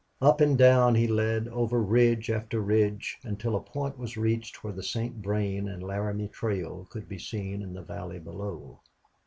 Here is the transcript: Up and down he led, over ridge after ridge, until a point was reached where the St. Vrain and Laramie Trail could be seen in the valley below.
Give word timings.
Up 0.19 0.41
and 0.41 0.57
down 0.57 0.95
he 0.95 1.05
led, 1.05 1.47
over 1.49 1.79
ridge 1.79 2.31
after 2.31 2.59
ridge, 2.59 3.19
until 3.21 3.55
a 3.55 3.61
point 3.61 3.99
was 3.99 4.17
reached 4.17 4.63
where 4.63 4.73
the 4.73 4.81
St. 4.81 5.17
Vrain 5.17 5.67
and 5.69 5.83
Laramie 5.83 6.27
Trail 6.29 6.87
could 6.89 7.07
be 7.07 7.19
seen 7.19 7.61
in 7.61 7.75
the 7.75 7.83
valley 7.83 8.17
below. 8.17 8.79